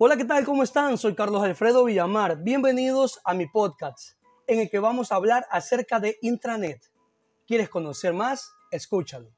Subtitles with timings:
[0.00, 0.44] Hola, ¿qué tal?
[0.44, 0.96] ¿Cómo están?
[0.96, 2.40] Soy Carlos Alfredo Villamar.
[2.40, 4.12] Bienvenidos a mi podcast,
[4.46, 6.80] en el que vamos a hablar acerca de intranet.
[7.48, 8.52] ¿Quieres conocer más?
[8.70, 9.28] Escúchalo.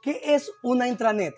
[0.00, 1.34] ¿Qué es una intranet?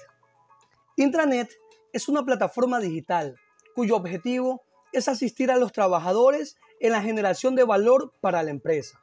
[0.96, 1.48] Intranet
[1.94, 3.36] es una plataforma digital
[3.74, 4.60] cuyo objetivo
[4.92, 9.00] es asistir a los trabajadores en la generación de valor para la empresa,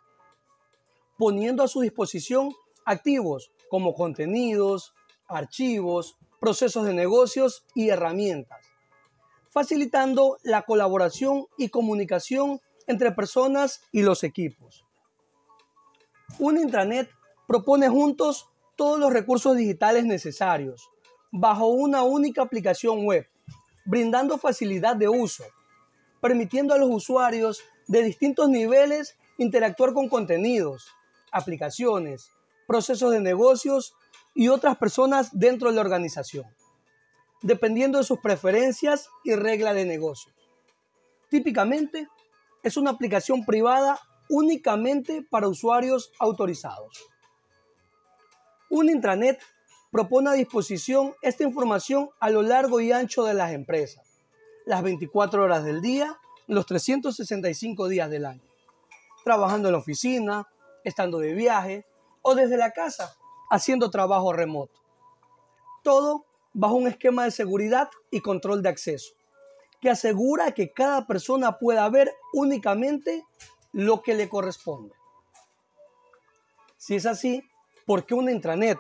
[1.17, 2.53] poniendo a su disposición
[2.85, 4.93] activos como contenidos,
[5.27, 8.66] archivos, procesos de negocios y herramientas,
[9.49, 14.85] facilitando la colaboración y comunicación entre personas y los equipos.
[16.39, 17.09] Un intranet
[17.47, 20.89] propone juntos todos los recursos digitales necesarios
[21.31, 23.27] bajo una única aplicación web,
[23.85, 25.43] brindando facilidad de uso,
[26.21, 30.87] permitiendo a los usuarios de distintos niveles interactuar con contenidos,
[31.31, 32.31] aplicaciones,
[32.67, 33.95] procesos de negocios
[34.33, 36.45] y otras personas dentro de la organización,
[37.41, 40.31] dependiendo de sus preferencias y reglas de negocio.
[41.29, 42.07] Típicamente,
[42.63, 47.05] es una aplicación privada únicamente para usuarios autorizados.
[48.69, 49.39] Un intranet
[49.91, 54.21] propone a disposición esta información a lo largo y ancho de las empresas,
[54.65, 58.43] las 24 horas del día, los 365 días del año,
[59.23, 60.47] trabajando en la oficina,
[60.83, 61.85] estando de viaje
[62.21, 63.15] o desde la casa,
[63.49, 64.79] haciendo trabajo remoto.
[65.83, 66.26] Todo
[66.59, 69.13] bajo un esquema de seguridad y control de acceso,
[69.79, 73.23] que asegura que cada persona pueda ver únicamente
[73.73, 74.95] lo que le corresponde.
[76.75, 77.43] Si es así,
[77.85, 78.79] ¿por qué una intranet?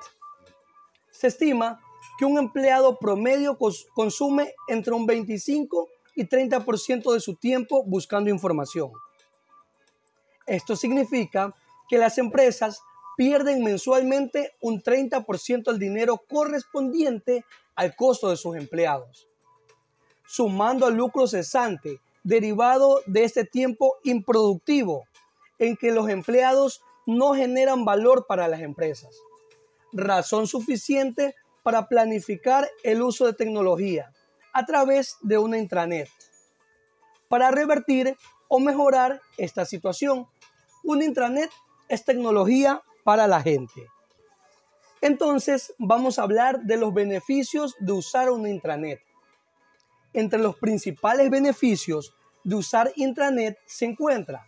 [1.11, 1.79] Se estima
[2.17, 3.59] que un empleado promedio
[3.93, 8.91] consume entre un 25 y 30% de su tiempo buscando información.
[10.47, 11.53] Esto significa
[11.87, 12.81] que las empresas
[13.17, 17.43] pierden mensualmente un 30% del dinero correspondiente
[17.75, 19.27] al costo de sus empleados,
[20.25, 25.05] sumando al lucro cesante derivado de este tiempo improductivo
[25.57, 29.17] en que los empleados no generan valor para las empresas.
[29.91, 34.13] Razón suficiente para planificar el uso de tecnología
[34.53, 36.09] a través de una intranet.
[37.29, 38.15] Para revertir
[38.47, 40.27] o mejorar esta situación,
[40.83, 41.49] una intranet
[41.89, 43.87] es tecnología para la gente.
[44.99, 48.99] Entonces vamos a hablar de los beneficios de usar una intranet.
[50.11, 52.13] Entre los principales beneficios
[52.43, 54.45] de usar intranet se encuentra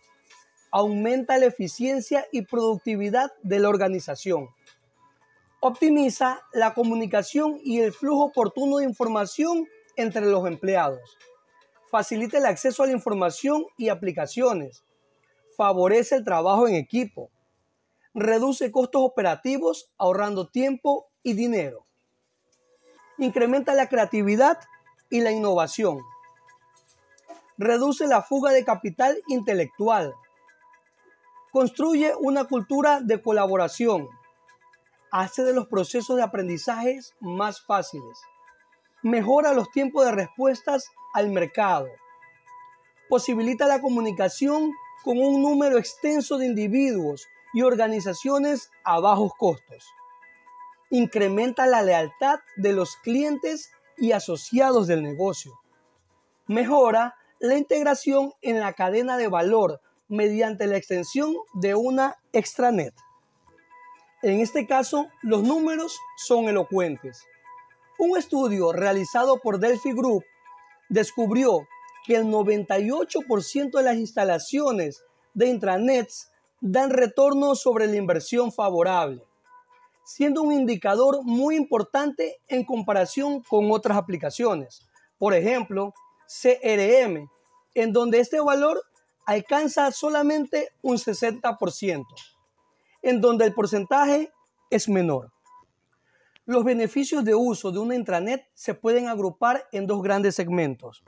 [0.72, 4.50] aumenta la eficiencia y productividad de la organización.
[5.62, 11.18] Optimiza la comunicación y el flujo oportuno de información entre los empleados.
[11.90, 14.84] Facilita el acceso a la información y aplicaciones.
[15.56, 17.32] Favorece el trabajo en equipo
[18.14, 21.86] reduce costos operativos ahorrando tiempo y dinero.
[23.18, 24.60] Incrementa la creatividad
[25.10, 26.00] y la innovación.
[27.58, 30.14] Reduce la fuga de capital intelectual.
[31.52, 34.08] Construye una cultura de colaboración.
[35.12, 38.20] Hace de los procesos de aprendizaje más fáciles.
[39.02, 41.88] Mejora los tiempos de respuestas al mercado.
[43.10, 44.72] Posibilita la comunicación
[45.04, 49.86] con un número extenso de individuos y organizaciones a bajos costos.
[50.90, 55.60] Incrementa la lealtad de los clientes y asociados del negocio.
[56.48, 62.94] Mejora la integración en la cadena de valor mediante la extensión de una extranet.
[64.22, 67.24] En este caso, los números son elocuentes.
[68.00, 70.24] Un estudio realizado por Delphi Group
[70.90, 71.68] descubrió
[72.06, 76.32] que el 98% de las instalaciones de intranets
[76.62, 79.24] dan retorno sobre la inversión favorable,
[80.06, 84.88] siendo un indicador muy importante en comparación con otras aplicaciones.
[85.18, 85.94] Por ejemplo,
[86.28, 87.30] CRM,
[87.76, 88.82] en donde este valor
[89.26, 92.06] alcanza solamente un 60%,
[93.02, 94.32] en donde el porcentaje
[94.70, 95.32] es menor.
[96.46, 101.04] Los beneficios de uso de una intranet se pueden agrupar en dos grandes segmentos,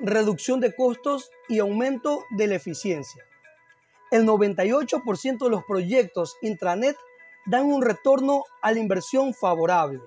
[0.00, 3.24] reducción de costos y aumento de la eficiencia
[4.12, 6.96] el 98% de los proyectos intranet
[7.46, 10.00] dan un retorno a la inversión favorable.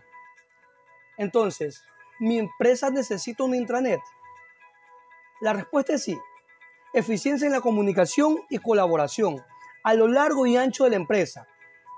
[1.18, 1.84] Entonces,
[2.19, 4.00] ¿mi empresa necesita un intranet?
[5.42, 6.18] La respuesta es sí.
[6.94, 9.44] Eficiencia en la comunicación y colaboración
[9.84, 11.48] a lo largo y ancho de la empresa.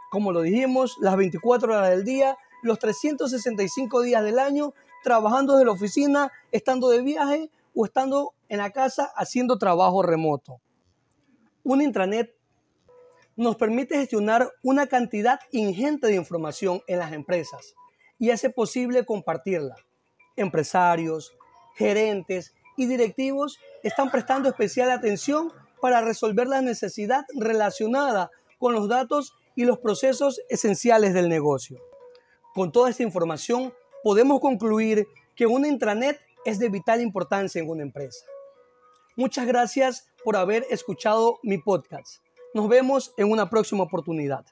[0.09, 4.73] Como lo dijimos, las 24 horas del día, los 365 días del año,
[5.03, 10.61] trabajando desde la oficina, estando de viaje o estando en la casa haciendo trabajo remoto.
[11.67, 12.33] Un intranet
[13.35, 17.75] nos permite gestionar una cantidad ingente de información en las empresas
[18.17, 19.75] y hace posible compartirla.
[20.37, 21.35] Empresarios,
[21.75, 29.33] gerentes y directivos están prestando especial atención para resolver la necesidad relacionada con los datos
[29.53, 31.81] y los procesos esenciales del negocio.
[32.53, 33.73] Con toda esta información
[34.05, 35.05] podemos concluir
[35.35, 38.25] que una intranet es de vital importancia en una empresa.
[39.17, 42.21] Muchas gracias por haber escuchado mi podcast.
[42.53, 44.45] Nos vemos en una próxima oportunidad.